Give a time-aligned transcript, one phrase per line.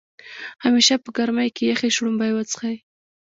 [0.63, 2.75] همیشه په ګرمۍ کې يخې شړومبۍ وڅښئ